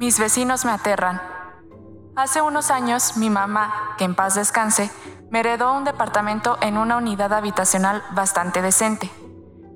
Mis 0.00 0.20
vecinos 0.20 0.64
me 0.64 0.70
aterran. 0.70 1.20
Hace 2.14 2.40
unos 2.40 2.70
años 2.70 3.16
mi 3.16 3.30
mamá, 3.30 3.96
que 3.98 4.04
en 4.04 4.14
paz 4.14 4.36
descanse, 4.36 4.92
me 5.28 5.40
heredó 5.40 5.72
un 5.72 5.82
departamento 5.82 6.56
en 6.60 6.78
una 6.78 6.98
unidad 6.98 7.32
habitacional 7.32 8.04
bastante 8.12 8.62
decente, 8.62 9.10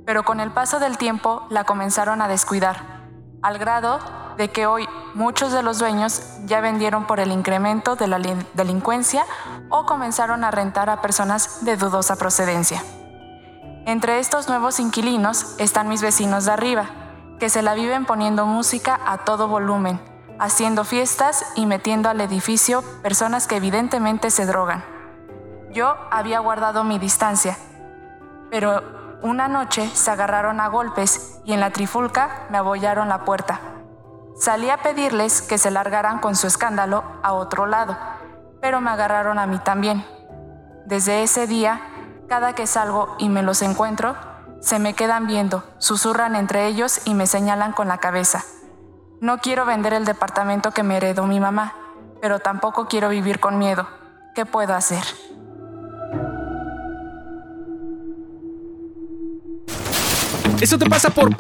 pero 0.07 0.23
con 0.23 0.39
el 0.39 0.53
paso 0.53 0.79
del 0.79 0.97
tiempo 0.97 1.45
la 1.51 1.65
comenzaron 1.65 2.23
a 2.23 2.29
descuidar, 2.29 3.09
al 3.43 3.59
grado 3.59 3.99
de 4.37 4.49
que 4.49 4.65
hoy 4.65 4.89
muchos 5.15 5.51
de 5.51 5.65
los 5.65 5.81
dueños 5.81 6.23
ya 6.45 6.61
vendieron 6.61 7.05
por 7.09 7.19
el 7.19 7.33
incremento 7.33 7.97
de 7.97 8.07
la 8.07 8.21
delincuencia 8.55 9.25
o 9.71 9.87
comenzaron 9.87 10.45
a 10.45 10.53
rentar 10.53 10.89
a 10.89 11.01
personas 11.01 11.65
de 11.65 11.77
dudosa 11.77 12.15
procedencia. 12.15 12.85
Entre 13.87 14.21
estos 14.21 14.49
nuevos 14.49 14.79
inquilinos 14.79 15.57
están 15.59 15.89
mis 15.89 16.01
vecinos 16.01 16.45
de 16.45 16.53
arriba, 16.53 16.91
que 17.41 17.49
se 17.49 17.63
la 17.63 17.75
viven 17.75 18.05
poniendo 18.05 18.47
música 18.47 19.01
a 19.05 19.19
todo 19.19 19.49
volumen, 19.49 20.12
haciendo 20.43 20.83
fiestas 20.83 21.47
y 21.55 21.67
metiendo 21.67 22.09
al 22.09 22.21
edificio 22.21 22.83
personas 23.01 23.47
que 23.47 23.55
evidentemente 23.55 24.29
se 24.29 24.45
drogan. 24.45 24.85
Yo 25.71 25.95
había 26.11 26.41
guardado 26.41 26.83
mi 26.83 26.99
distancia, 26.99 27.57
pero 28.51 28.83
una 29.23 29.47
noche 29.47 29.89
se 29.95 30.11
agarraron 30.11 30.59
a 30.59 30.67
golpes 30.67 31.39
y 31.45 31.53
en 31.53 31.61
la 31.61 31.71
trifulca 31.71 32.49
me 32.51 32.59
abollaron 32.59 33.09
la 33.09 33.25
puerta. 33.25 33.61
Salí 34.37 34.69
a 34.69 34.79
pedirles 34.79 35.43
que 35.43 35.59
se 35.59 35.71
largaran 35.71 36.19
con 36.19 36.35
su 36.35 36.49
escándalo 36.49 37.05
a 37.23 37.35
otro 37.35 37.67
lado, 37.67 37.97
pero 38.61 38.81
me 38.81 38.91
agarraron 38.91 39.39
a 39.39 39.47
mí 39.47 39.61
también. 39.61 40.05
Desde 40.87 41.23
ese 41.23 41.47
día, 41.47 41.83
cada 42.29 42.53
que 42.57 42.67
salgo 42.67 43.15
y 43.19 43.29
me 43.29 43.45
los 43.45 43.63
encuentro, 43.63 44.17
se 44.61 44.81
me 44.81 44.95
quedan 44.95 45.29
viendo, 45.29 45.63
susurran 45.79 46.35
entre 46.35 46.67
ellos 46.67 47.01
y 47.05 47.15
me 47.15 47.29
señalan 47.29 47.73
con 47.73 47.87
la 47.87 47.99
cabeza. 47.99 48.43
No 49.23 49.39
quiero 49.39 49.65
vender 49.65 49.93
el 49.93 50.05
departamento 50.05 50.73
que 50.73 50.83
me 50.83 50.97
heredó 50.97 51.29
mi 51.29 51.39
mamá, 51.39 51.77
pero 52.21 52.41
tampoco 52.41 52.89
quiero 52.89 53.09
vivir 53.09 53.39
con 53.39 53.57
miedo. 53.57 53.87
¿Qué 54.35 54.45
puedo 54.45 54.75
hacer? 54.75 55.05
Eso 60.61 60.77
te 60.77 60.91
pasa 60.91 61.11
por 61.11 61.31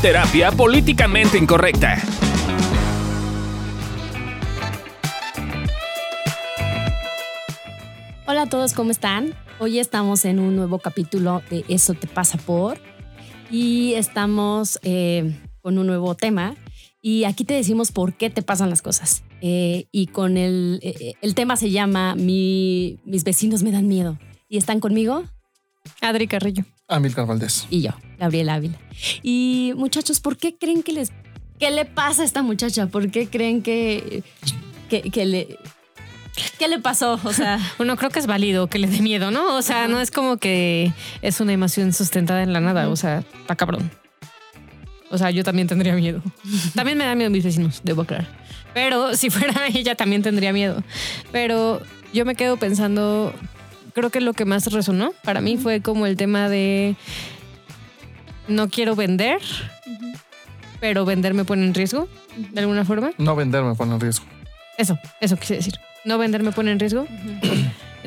terapia 0.00 0.52
políticamente 0.52 1.36
incorrecta. 1.36 1.96
Hola 8.28 8.42
a 8.42 8.46
todos, 8.46 8.72
¿cómo 8.72 8.92
están? 8.92 9.34
Hoy 9.58 9.80
estamos 9.80 10.24
en 10.24 10.38
un 10.38 10.54
nuevo 10.54 10.78
capítulo 10.78 11.42
de 11.50 11.64
Eso 11.66 11.94
te 11.94 12.06
pasa 12.06 12.38
por 12.38 12.78
y 13.50 13.94
estamos 13.94 14.78
eh, 14.84 15.34
con 15.66 15.78
un 15.78 15.86
nuevo 15.88 16.14
tema 16.14 16.54
y 17.02 17.24
aquí 17.24 17.42
te 17.42 17.52
decimos 17.54 17.90
por 17.90 18.14
qué 18.14 18.30
te 18.30 18.40
pasan 18.40 18.70
las 18.70 18.82
cosas. 18.82 19.24
Eh, 19.40 19.88
y 19.90 20.06
con 20.06 20.36
el, 20.36 20.78
eh, 20.80 21.14
el 21.22 21.34
tema 21.34 21.56
se 21.56 21.72
llama 21.72 22.14
Mis 22.14 23.24
vecinos 23.24 23.64
me 23.64 23.72
dan 23.72 23.88
miedo. 23.88 24.16
¿Y 24.48 24.58
están 24.58 24.78
conmigo? 24.78 25.24
Adri 26.00 26.28
Carrillo. 26.28 26.62
Amilcar 26.86 27.26
Valdés. 27.26 27.66
Y 27.68 27.82
yo, 27.82 27.90
Gabriela 28.16 28.54
Ávila. 28.54 28.78
Y 29.24 29.72
muchachos, 29.76 30.20
¿por 30.20 30.36
qué 30.36 30.56
creen 30.56 30.84
que 30.84 30.92
les... 30.92 31.10
¿Qué 31.58 31.72
le 31.72 31.84
pasa 31.84 32.22
a 32.22 32.26
esta 32.26 32.42
muchacha? 32.42 32.86
¿Por 32.86 33.10
qué 33.10 33.26
creen 33.26 33.60
que, 33.60 34.22
que, 34.88 35.26
le... 35.26 35.58
¿Qué 36.60 36.68
le 36.68 36.78
pasó? 36.78 37.18
O 37.24 37.32
sea, 37.32 37.58
uno 37.80 37.96
creo 37.96 38.10
que 38.10 38.20
es 38.20 38.28
válido 38.28 38.68
que 38.68 38.78
le 38.78 38.86
dé 38.86 39.00
miedo, 39.00 39.32
¿no? 39.32 39.56
O 39.56 39.62
sea, 39.62 39.88
no 39.88 40.00
es 40.00 40.12
como 40.12 40.36
que 40.36 40.92
es 41.22 41.40
una 41.40 41.52
emoción 41.52 41.92
sustentada 41.92 42.44
en 42.44 42.52
la 42.52 42.60
nada. 42.60 42.88
O 42.88 42.94
sea, 42.94 43.24
está 43.40 43.56
cabrón. 43.56 43.90
O 45.10 45.18
sea, 45.18 45.30
yo 45.30 45.44
también 45.44 45.68
tendría 45.68 45.94
miedo. 45.94 46.22
También 46.74 46.98
me 46.98 47.04
da 47.04 47.14
miedo 47.14 47.30
mis 47.30 47.44
vecinos, 47.44 47.80
debo 47.84 48.02
aclarar. 48.02 48.26
Pero 48.74 49.14
si 49.14 49.30
fuera 49.30 49.66
ella, 49.72 49.94
también 49.94 50.22
tendría 50.22 50.52
miedo. 50.52 50.82
Pero 51.32 51.80
yo 52.12 52.24
me 52.24 52.34
quedo 52.34 52.56
pensando, 52.56 53.32
creo 53.94 54.10
que 54.10 54.20
lo 54.20 54.32
que 54.32 54.44
más 54.44 54.70
resonó 54.72 55.12
para 55.24 55.40
mí 55.40 55.56
fue 55.56 55.80
como 55.80 56.06
el 56.06 56.16
tema 56.16 56.48
de 56.48 56.96
no 58.48 58.68
quiero 58.68 58.94
vender, 58.94 59.40
pero 60.80 61.04
vender 61.04 61.34
me 61.34 61.44
pone 61.44 61.64
en 61.64 61.74
riesgo, 61.74 62.08
de 62.36 62.60
alguna 62.60 62.84
forma. 62.84 63.10
No 63.18 63.34
vender 63.36 63.62
me 63.62 63.74
pone 63.74 63.94
en 63.94 64.00
riesgo. 64.00 64.24
Eso, 64.78 64.98
eso 65.20 65.36
quise 65.36 65.56
decir. 65.56 65.74
No 66.04 66.18
vender 66.18 66.42
me 66.42 66.52
pone 66.52 66.70
en 66.70 66.78
riesgo. 66.78 67.06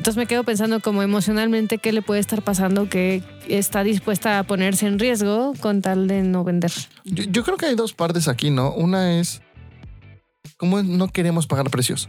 Entonces 0.00 0.16
me 0.16 0.24
quedo 0.24 0.44
pensando 0.44 0.80
como 0.80 1.02
emocionalmente 1.02 1.76
qué 1.76 1.92
le 1.92 2.00
puede 2.00 2.20
estar 2.20 2.40
pasando 2.40 2.88
que 2.88 3.22
está 3.48 3.84
dispuesta 3.84 4.38
a 4.38 4.44
ponerse 4.44 4.86
en 4.86 4.98
riesgo 4.98 5.52
con 5.60 5.82
tal 5.82 6.08
de 6.08 6.22
no 6.22 6.42
vender. 6.42 6.72
Yo, 7.04 7.44
creo 7.44 7.58
que 7.58 7.66
hay 7.66 7.74
dos 7.74 7.92
partes 7.92 8.26
aquí, 8.26 8.48
¿no? 8.48 8.72
Una 8.72 9.20
es 9.20 9.42
cómo 10.56 10.82
no 10.82 11.08
queremos 11.08 11.46
pagar 11.46 11.68
precios. 11.68 12.08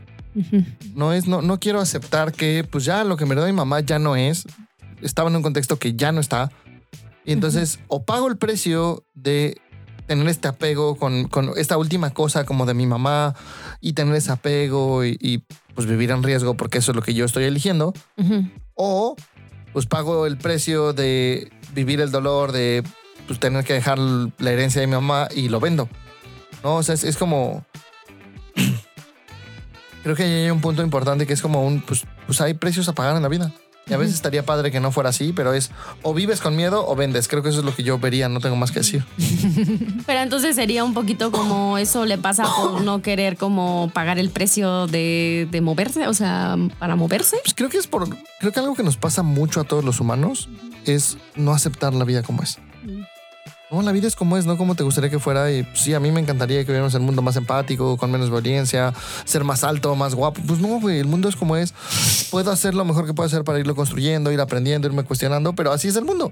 No 0.96 1.12
es, 1.12 1.28
no, 1.28 1.42
no 1.42 1.60
quiero 1.60 1.82
aceptar 1.82 2.32
que 2.32 2.64
pues 2.64 2.86
ya 2.86 3.04
lo 3.04 3.18
que 3.18 3.26
me 3.26 3.36
da 3.36 3.46
mi 3.46 3.52
mamá 3.52 3.82
ya 3.82 4.00
no 4.00 4.16
es. 4.16 4.46
Estaba 5.02 5.30
en 5.30 5.36
un 5.36 5.42
contexto 5.42 5.78
que 5.78 5.94
ya 5.94 6.14
no 6.14 6.22
está. 6.22 6.50
Y 7.26 7.34
entonces 7.34 7.82
o 7.90 8.06
pago 8.06 8.30
el 8.30 8.38
precio 8.38 9.04
de 9.16 9.60
tener 10.12 10.28
este 10.28 10.50
apego 10.50 10.98
con, 10.98 11.30
esta 11.56 11.78
última 11.78 12.10
cosa 12.10 12.44
como 12.44 12.66
de 12.66 12.74
mi 12.74 12.86
mamá 12.86 13.34
y 13.80 13.94
tener 13.94 14.14
ese 14.14 14.34
apego 14.34 15.06
y, 15.06 15.46
pues 15.74 15.88
vivir 15.88 16.12
en 16.12 16.22
riesgo 16.22 16.56
porque 16.56 16.80
eso 16.80 16.92
es 16.92 16.98
lo 16.98 17.02
que 17.02 17.14
yo 17.14 17.24
estoy 17.24 17.46
eligiendo. 17.46 17.94
O 18.76 19.16
pues 19.72 19.86
pago 19.86 20.26
el 20.26 20.38
precio 20.38 20.92
de 20.92 21.50
vivir 21.74 22.02
el 22.02 22.12
dolor 22.12 22.52
de 22.52 22.84
pues 23.26 23.40
tener 23.40 23.64
que 23.64 23.72
dejar 23.72 24.00
la 24.00 24.52
herencia 24.52 24.82
de 24.82 24.88
mi 24.88 24.96
mamá 24.96 25.30
y 25.34 25.48
lo 25.48 25.62
vendo. 25.62 25.88
No, 26.62 26.76
o 26.76 26.84
sea, 26.84 26.96
es, 26.96 27.16
como... 27.16 27.66
Creo 30.04 30.18
que 30.18 30.24
hay 30.24 30.50
un 30.50 30.60
punto 30.60 30.84
importante 30.84 31.26
que 31.26 31.32
es 31.32 31.42
como 31.42 31.66
un, 31.66 31.80
pues, 31.84 32.06
pues 32.26 32.42
hay 32.42 32.54
precios 32.54 32.90
a 32.90 32.94
pagar 32.94 33.16
en 33.16 33.22
la 33.22 33.30
vida. 33.30 33.54
Y 33.88 33.94
a 33.94 33.98
veces 33.98 34.16
estaría 34.16 34.46
padre 34.46 34.72
que 34.72 34.80
no 34.80 34.92
fuera 34.92 35.10
así, 35.10 35.34
pero 35.34 35.54
es 35.54 35.72
o 36.04 36.14
vives 36.14 36.40
con 36.40 36.56
miedo 36.56 36.88
o 36.88 36.96
vendes. 36.96 37.28
Creo 37.28 37.44
que 37.44 37.50
eso 37.50 37.60
es 37.60 37.66
lo 37.66 37.76
que 37.76 37.84
yo 37.84 38.00
vería, 38.00 38.30
no 38.30 38.40
tengo 38.40 38.56
más 38.56 38.72
que 38.72 38.80
decir. 38.80 39.04
pero 40.06 40.20
entonces 40.20 40.56
sería 40.56 40.84
un 40.84 40.94
poquito 40.94 41.32
como 41.32 41.78
eso 41.78 42.06
le 42.06 42.18
pasa 42.18 42.46
por 42.56 42.82
no 42.82 43.02
querer 43.02 43.38
como 43.38 43.92
pagar 43.94 44.20
el 44.20 44.30
precio 44.30 44.88
de, 44.88 45.48
moverse, 45.62 46.08
o 46.08 46.14
sea, 46.14 46.56
para 46.80 46.96
moverse. 46.96 47.38
Pues 47.44 47.54
creo 47.54 47.70
que 47.70 47.78
es 47.78 47.88
por, 47.88 48.08
creo 48.40 48.52
que 48.52 48.60
algo 48.60 48.76
que 48.76 48.84
nos 48.84 48.98
pasa 48.98 49.24
mucho 49.24 49.60
a 49.60 49.64
todos 49.64 49.84
los 49.84 50.00
humanos 50.00 50.48
es 50.86 51.18
no 51.36 51.54
aceptar 51.54 51.94
la 51.94 52.06
vida 52.06 52.24
como 52.24 52.44
es. 52.44 52.60
No, 53.72 53.82
la 53.82 53.94
vida 53.94 54.08
es 54.08 54.18
como 54.18 54.36
es, 54.36 54.46
no 54.46 54.58
como 54.58 54.76
te 54.76 54.84
gustaría 54.84 55.10
que 55.10 55.20
fuera. 55.20 55.50
Y 55.50 55.64
pues, 55.64 55.80
sí, 55.80 55.94
a 55.94 56.00
mí 56.00 56.12
me 56.12 56.20
encantaría 56.20 56.58
que 56.58 56.66
viviéramos 56.66 56.94
el 56.94 57.02
mundo 57.02 57.22
más 57.22 57.38
empático, 57.38 57.96
con 57.96 58.12
menos 58.12 58.30
violencia, 58.30 58.94
ser 59.24 59.46
más 59.46 59.64
alto, 59.64 59.96
más 59.96 60.14
guapo. 60.14 60.42
Pues 60.46 60.60
no, 60.60 60.80
güey, 60.82 61.00
el 61.00 61.08
mundo 61.08 61.30
es 61.30 61.38
como 61.38 61.56
es. 61.56 61.74
Puedo 62.32 62.52
hacer 62.52 62.74
lo 62.74 62.84
mejor 62.84 63.06
que 63.06 63.14
puedo 63.14 63.28
hacer 63.28 63.46
para 63.46 63.60
irlo 63.60 63.74
construyendo, 63.74 64.32
ir 64.32 64.42
aprendiendo, 64.42 64.88
irme 64.88 65.04
cuestionando, 65.04 65.54
pero 65.54 65.72
así 65.72 65.88
es 65.88 65.96
el 65.96 66.04
mundo. 66.04 66.30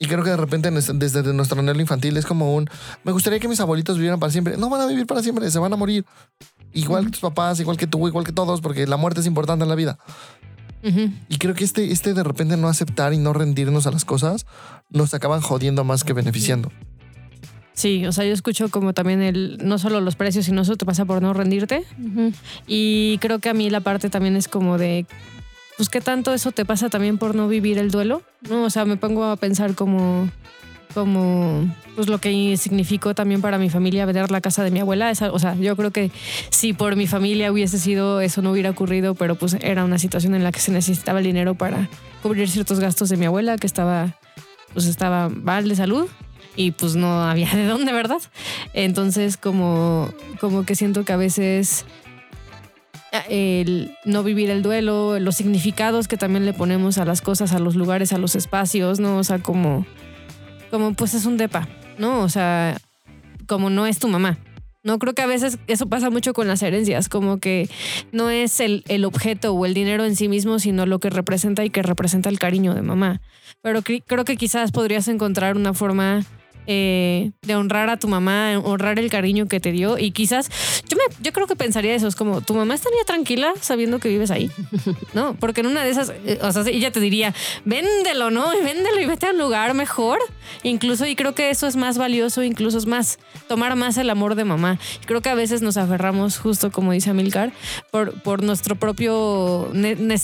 Y 0.00 0.06
creo 0.08 0.24
que 0.24 0.30
de 0.30 0.36
repente 0.36 0.68
desde 0.70 1.32
nuestro 1.32 1.60
anhelo 1.60 1.80
infantil 1.80 2.16
es 2.16 2.26
como 2.26 2.56
un, 2.56 2.68
me 3.04 3.12
gustaría 3.12 3.38
que 3.38 3.46
mis 3.46 3.60
abuelitos 3.60 3.96
vivieran 3.96 4.18
para 4.18 4.32
siempre. 4.32 4.56
No 4.56 4.68
van 4.68 4.80
a 4.80 4.86
vivir 4.86 5.06
para 5.06 5.22
siempre, 5.22 5.48
se 5.48 5.60
van 5.60 5.72
a 5.72 5.76
morir. 5.76 6.04
Igual 6.72 7.04
que 7.04 7.12
tus 7.12 7.20
papás, 7.20 7.60
igual 7.60 7.76
que 7.76 7.86
tú, 7.86 8.08
igual 8.08 8.24
que 8.24 8.32
todos, 8.32 8.60
porque 8.60 8.84
la 8.86 8.96
muerte 8.96 9.20
es 9.20 9.26
importante 9.26 9.62
en 9.62 9.68
la 9.68 9.76
vida. 9.76 9.96
Y 11.28 11.38
creo 11.38 11.54
que 11.54 11.64
este, 11.64 11.92
este 11.92 12.12
de 12.14 12.22
repente 12.22 12.56
no 12.56 12.68
aceptar 12.68 13.12
y 13.14 13.18
no 13.18 13.32
rendirnos 13.32 13.86
a 13.86 13.90
las 13.90 14.04
cosas 14.04 14.46
nos 14.90 15.14
acaban 15.14 15.40
jodiendo 15.40 15.84
más 15.84 16.04
que 16.04 16.12
beneficiando. 16.12 16.70
Sí, 17.72 18.06
o 18.06 18.12
sea, 18.12 18.24
yo 18.24 18.32
escucho 18.32 18.68
como 18.68 18.92
también 18.92 19.20
el, 19.20 19.58
no 19.62 19.78
solo 19.78 20.00
los 20.00 20.14
precios, 20.14 20.44
sino 20.44 20.62
eso 20.62 20.76
te 20.76 20.86
pasa 20.86 21.04
por 21.04 21.20
no 21.20 21.32
rendirte. 21.32 21.84
Y 22.66 23.18
creo 23.18 23.40
que 23.40 23.48
a 23.48 23.54
mí 23.54 23.68
la 23.68 23.80
parte 23.80 24.10
también 24.10 24.36
es 24.36 24.46
como 24.46 24.78
de, 24.78 25.06
pues 25.76 25.88
qué 25.88 26.00
tanto 26.00 26.32
eso 26.32 26.52
te 26.52 26.64
pasa 26.64 26.88
también 26.88 27.18
por 27.18 27.34
no 27.34 27.48
vivir 27.48 27.78
el 27.78 27.90
duelo, 27.90 28.22
¿no? 28.48 28.64
O 28.64 28.70
sea, 28.70 28.84
me 28.84 28.96
pongo 28.96 29.24
a 29.24 29.36
pensar 29.36 29.74
como 29.74 30.30
como 30.94 31.68
pues 31.96 32.08
lo 32.08 32.18
que 32.18 32.56
significó 32.56 33.14
también 33.14 33.40
para 33.40 33.58
mi 33.58 33.68
familia 33.68 34.06
vender 34.06 34.30
la 34.30 34.40
casa 34.40 34.64
de 34.64 34.70
mi 34.70 34.80
abuela. 34.80 35.12
o 35.32 35.38
sea, 35.38 35.54
yo 35.56 35.76
creo 35.76 35.90
que 35.90 36.10
si 36.50 36.72
por 36.72 36.96
mi 36.96 37.06
familia 37.06 37.52
hubiese 37.52 37.78
sido, 37.78 38.20
eso 38.20 38.40
no 38.42 38.52
hubiera 38.52 38.70
ocurrido, 38.70 39.14
pero 39.14 39.34
pues 39.34 39.56
era 39.60 39.84
una 39.84 39.98
situación 39.98 40.34
en 40.34 40.44
la 40.44 40.52
que 40.52 40.60
se 40.60 40.72
necesitaba 40.72 41.18
el 41.18 41.26
dinero 41.26 41.54
para 41.54 41.88
cubrir 42.22 42.48
ciertos 42.48 42.80
gastos 42.80 43.08
de 43.08 43.16
mi 43.16 43.26
abuela 43.26 43.56
que 43.56 43.66
estaba, 43.66 44.16
pues 44.72 44.86
estaba 44.86 45.28
mal 45.28 45.68
de 45.68 45.76
salud 45.76 46.08
y 46.56 46.70
pues 46.70 46.94
no 46.94 47.24
había 47.24 47.50
de 47.54 47.66
dónde, 47.66 47.92
¿verdad? 47.92 48.22
Entonces 48.72 49.36
como, 49.36 50.08
como 50.40 50.64
que 50.64 50.74
siento 50.74 51.04
que 51.04 51.12
a 51.12 51.16
veces 51.16 51.84
el 53.28 53.96
no 54.04 54.22
vivir 54.22 54.50
el 54.50 54.62
duelo, 54.62 55.18
los 55.20 55.36
significados 55.36 56.08
que 56.08 56.16
también 56.16 56.44
le 56.44 56.52
ponemos 56.52 56.98
a 56.98 57.04
las 57.04 57.20
cosas, 57.20 57.52
a 57.52 57.58
los 57.58 57.76
lugares, 57.76 58.12
a 58.12 58.18
los 58.18 58.34
espacios, 58.34 58.98
¿no? 58.98 59.18
O 59.18 59.24
sea, 59.24 59.38
como 59.38 59.86
como 60.74 60.92
pues 60.92 61.14
es 61.14 61.24
un 61.24 61.36
depa, 61.36 61.68
¿no? 61.98 62.22
O 62.22 62.28
sea, 62.28 62.76
como 63.46 63.70
no 63.70 63.86
es 63.86 64.00
tu 64.00 64.08
mamá. 64.08 64.38
No 64.82 64.98
creo 64.98 65.14
que 65.14 65.22
a 65.22 65.26
veces 65.26 65.56
eso 65.68 65.88
pasa 65.88 66.10
mucho 66.10 66.32
con 66.32 66.48
las 66.48 66.64
herencias, 66.64 67.08
como 67.08 67.38
que 67.38 67.70
no 68.10 68.28
es 68.28 68.58
el, 68.58 68.82
el, 68.88 69.04
objeto 69.04 69.54
o 69.54 69.66
el 69.66 69.72
dinero 69.72 70.04
en 70.04 70.16
sí 70.16 70.26
mismo, 70.26 70.58
sino 70.58 70.84
lo 70.84 70.98
que 70.98 71.10
representa 71.10 71.64
y 71.64 71.70
que 71.70 71.84
representa 71.84 72.28
el 72.28 72.40
cariño 72.40 72.74
de 72.74 72.82
mamá. 72.82 73.20
Pero 73.62 73.82
creo 73.82 74.24
que 74.24 74.36
quizás 74.36 74.72
podrías 74.72 75.06
encontrar 75.06 75.56
una 75.56 75.74
forma 75.74 76.24
eh, 76.66 77.30
de 77.42 77.54
honrar 77.54 77.88
a 77.88 77.98
tu 77.98 78.08
mamá, 78.08 78.58
honrar 78.58 78.98
el 78.98 79.10
cariño 79.10 79.46
que 79.46 79.60
te 79.60 79.70
dio 79.70 79.96
y 79.96 80.10
quizás 80.10 80.50
yo 81.20 81.32
creo 81.32 81.46
que 81.46 81.56
pensaría 81.56 81.94
eso, 81.94 82.06
es 82.06 82.16
como 82.16 82.40
tu 82.40 82.54
mamá 82.54 82.74
estaría 82.74 83.04
tranquila 83.04 83.52
sabiendo 83.60 83.98
que 83.98 84.08
vives 84.08 84.30
ahí, 84.30 84.50
¿no? 85.14 85.34
Porque 85.34 85.60
en 85.60 85.68
una 85.68 85.82
de 85.82 85.90
esas, 85.90 86.12
eh, 86.26 86.38
o 86.42 86.52
sea, 86.52 86.62
ella 86.66 86.90
te 86.90 87.00
diría, 87.00 87.34
véndelo, 87.64 88.30
¿no? 88.30 88.50
Véndelo 88.64 89.00
y 89.00 89.06
vete 89.06 89.26
a 89.26 89.30
un 89.30 89.38
lugar 89.38 89.74
mejor, 89.74 90.18
incluso, 90.62 91.06
y 91.06 91.16
creo 91.16 91.34
que 91.34 91.50
eso 91.50 91.66
es 91.66 91.76
más 91.76 91.98
valioso, 91.98 92.42
incluso 92.42 92.78
es 92.78 92.86
más, 92.86 93.18
tomar 93.48 93.76
más 93.76 93.96
el 93.98 94.10
amor 94.10 94.34
de 94.34 94.44
mamá. 94.44 94.78
Creo 95.06 95.20
que 95.20 95.28
a 95.28 95.34
veces 95.34 95.62
nos 95.62 95.76
aferramos, 95.76 96.38
justo 96.38 96.70
como 96.70 96.92
dice 96.92 97.10
Amilcar, 97.10 97.52
por, 97.90 98.20
por 98.22 98.42
nuestro 98.42 98.76
propio, 98.76 99.70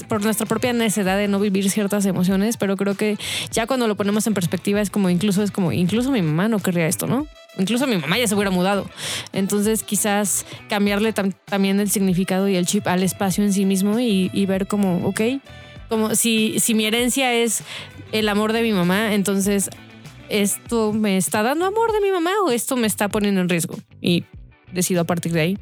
por 0.08 0.22
nuestra 0.22 0.46
propia 0.46 0.72
necesidad 0.72 1.16
de 1.16 1.28
no 1.28 1.40
vivir 1.40 1.70
ciertas 1.70 2.06
emociones, 2.06 2.56
pero 2.56 2.76
creo 2.76 2.94
que 2.94 3.18
ya 3.50 3.66
cuando 3.66 3.88
lo 3.88 3.96
ponemos 3.96 4.26
en 4.26 4.34
perspectiva 4.34 4.80
es 4.80 4.90
como, 4.90 5.10
incluso 5.10 5.42
es 5.42 5.50
como, 5.50 5.72
incluso 5.72 6.10
mi 6.10 6.22
mamá 6.22 6.48
no 6.48 6.58
querría 6.58 6.86
esto, 6.86 7.06
¿no? 7.06 7.26
Incluso 7.60 7.86
mi 7.86 7.96
mamá 7.96 8.18
ya 8.18 8.26
se 8.26 8.34
hubiera 8.34 8.50
mudado. 8.50 8.88
Entonces 9.32 9.82
quizás 9.82 10.46
cambiarle 10.68 11.12
también 11.12 11.80
el 11.80 11.90
significado 11.90 12.48
y 12.48 12.56
el 12.56 12.66
chip 12.66 12.86
al 12.86 13.02
espacio 13.02 13.44
en 13.44 13.52
sí 13.52 13.64
mismo 13.64 13.98
y, 14.00 14.46
ver 14.46 14.66
como, 14.66 15.06
ok, 15.06 15.20
como 15.88 16.14
si, 16.14 16.58
si 16.60 16.74
mi 16.74 16.86
herencia 16.86 17.32
es 17.34 17.62
el 18.12 18.28
amor 18.28 18.52
de 18.52 18.62
mi 18.62 18.72
mamá, 18.72 19.14
entonces 19.14 19.70
esto 20.28 20.92
me 20.92 21.16
está 21.16 21.42
dando 21.42 21.66
amor 21.66 21.92
de 21.92 22.00
mi 22.00 22.10
mamá 22.10 22.30
o 22.44 22.50
esto 22.50 22.76
me 22.76 22.86
está 22.86 23.08
poniendo 23.08 23.40
en 23.40 23.48
riesgo. 23.48 23.76
Y 24.00 24.24
decido 24.72 25.00
a 25.00 25.04
partir 25.04 25.32
de 25.32 25.40
ahí. 25.40 25.58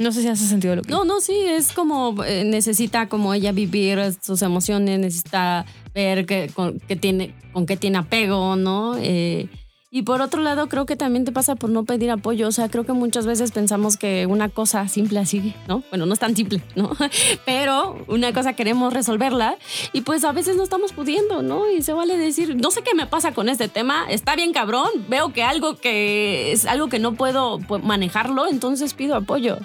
No 0.00 0.10
sé 0.10 0.22
si 0.22 0.28
hace 0.28 0.44
sentido 0.46 0.74
lo 0.74 0.82
que. 0.82 0.90
No, 0.90 1.04
no, 1.04 1.20
sí, 1.20 1.36
es 1.46 1.72
como 1.72 2.24
eh, 2.24 2.44
necesita 2.44 3.08
como 3.08 3.32
ella 3.34 3.52
vivir 3.52 4.00
sus 4.20 4.42
emociones, 4.42 4.98
necesita 4.98 5.64
ver 5.94 6.26
que, 6.26 6.50
con, 6.52 6.80
que 6.80 6.96
tiene, 6.96 7.34
con 7.52 7.66
qué 7.66 7.76
tiene 7.76 7.98
apego, 7.98 8.56
¿no? 8.56 8.96
Eh, 8.98 9.48
y 9.96 10.02
por 10.02 10.20
otro 10.20 10.42
lado, 10.42 10.68
creo 10.68 10.84
que 10.84 10.94
también 10.94 11.24
te 11.24 11.32
pasa 11.32 11.54
por 11.54 11.70
no 11.70 11.86
pedir 11.86 12.10
apoyo. 12.10 12.48
O 12.48 12.52
sea, 12.52 12.68
creo 12.68 12.84
que 12.84 12.92
muchas 12.92 13.24
veces 13.24 13.50
pensamos 13.50 13.96
que 13.96 14.26
una 14.26 14.50
cosa 14.50 14.86
simple 14.88 15.18
así, 15.18 15.54
¿no? 15.68 15.84
Bueno, 15.88 16.04
no 16.04 16.12
es 16.12 16.18
tan 16.18 16.36
simple, 16.36 16.60
¿no? 16.74 16.90
Pero 17.46 18.04
una 18.06 18.34
cosa 18.34 18.52
queremos 18.52 18.92
resolverla 18.92 19.56
y 19.94 20.02
pues 20.02 20.22
a 20.24 20.32
veces 20.32 20.58
no 20.58 20.64
estamos 20.64 20.92
pudiendo, 20.92 21.40
¿no? 21.40 21.70
Y 21.70 21.80
se 21.80 21.94
vale 21.94 22.18
decir, 22.18 22.56
no 22.56 22.70
sé 22.70 22.82
qué 22.82 22.94
me 22.94 23.06
pasa 23.06 23.32
con 23.32 23.48
este 23.48 23.68
tema, 23.68 24.04
está 24.10 24.36
bien 24.36 24.52
cabrón, 24.52 24.90
veo 25.08 25.32
que 25.32 25.42
algo 25.42 25.76
que 25.76 26.52
es 26.52 26.66
algo 26.66 26.88
que 26.88 26.98
no 26.98 27.14
puedo 27.14 27.58
pues, 27.60 27.82
manejarlo, 27.82 28.48
entonces 28.48 28.92
pido 28.92 29.16
apoyo. 29.16 29.56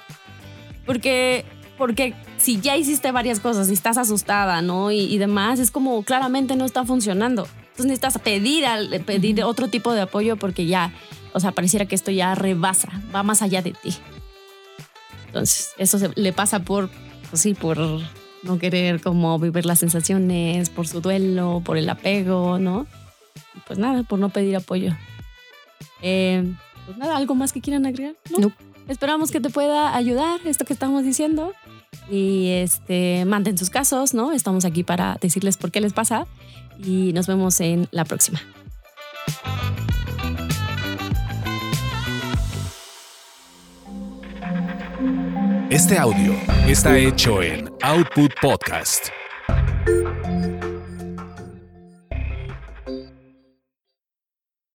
Porque 0.86 1.44
porque 1.78 2.14
si 2.38 2.62
ya 2.62 2.78
hiciste 2.78 3.12
varias 3.12 3.42
cosas 3.42 3.70
y 3.70 3.74
estás 3.74 3.98
asustada, 3.98 4.62
¿no? 4.62 4.92
Y, 4.92 5.00
y, 5.00 5.18
demás, 5.18 5.60
es 5.60 5.72
como 5.72 6.04
claramente 6.04 6.56
no 6.56 6.64
está 6.64 6.86
funcionando. 6.86 7.50
Entonces 7.82 8.00
necesitas 8.02 8.22
pedir, 8.22 8.66
al, 8.66 8.90
pedir 9.06 9.44
otro 9.44 9.68
tipo 9.68 9.94
de 9.94 10.02
apoyo 10.02 10.38
porque 10.38 10.68
ya, 10.68 10.94
o 11.34 11.40
sea, 11.40 11.52
pareciera 11.52 11.88
que 11.88 11.96
esto 11.96 12.12
ya 12.12 12.36
rebasa, 12.36 12.90
va 13.14 13.24
más 13.24 13.42
allá 13.42 13.64
de 13.64 13.72
ti. 13.72 13.96
Entonces, 15.26 15.72
eso 15.80 15.98
le 16.16 16.32
pasa 16.32 16.60
por, 16.60 16.92
pues 17.30 17.42
sí, 17.42 17.56
por 17.56 17.80
no 18.44 18.60
querer 18.60 19.02
como 19.02 19.40
vivir 19.40 19.66
las 19.66 19.80
sensaciones, 19.80 20.70
por 20.70 20.88
su 20.88 21.02
duelo, 21.02 21.64
por 21.66 21.78
el 21.78 21.90
apego, 21.90 22.60
¿no? 22.60 22.86
Pues 23.66 23.80
nada, 23.80 24.04
por 24.04 24.20
no 24.20 24.30
pedir 24.30 24.56
apoyo. 24.56 24.96
Eh, 26.04 26.54
pues 26.86 26.98
nada, 26.98 27.18
¿algo 27.18 27.34
más 27.34 27.52
que 27.52 27.62
quieran 27.62 27.88
agregar? 27.88 28.14
No. 28.38 28.52
Esperamos 28.88 29.32
que 29.32 29.42
te 29.42 29.50
pueda 29.50 29.96
ayudar 29.96 30.40
esto 30.46 30.66
que 30.66 30.74
estamos 30.74 31.04
diciendo. 31.04 31.54
Y 32.10 32.50
este, 32.50 33.26
manden 33.26 33.58
sus 33.58 33.70
casos, 33.70 34.14
¿no? 34.14 34.32
Estamos 34.32 34.66
aquí 34.66 34.84
para 34.84 35.18
decirles 35.22 35.58
por 35.58 35.72
qué 35.72 35.82
les 35.82 35.94
pasa 35.94 36.28
y 36.84 37.14
nos 37.14 37.28
vemos 37.28 37.60
en 37.62 37.88
la 37.92 38.06
próxima. 38.06 38.42
Este 45.70 45.98
audio 45.98 46.34
está 46.68 46.98
hecho 46.98 47.42
en 47.42 47.70
Output 47.82 48.34
Podcast. 48.42 49.21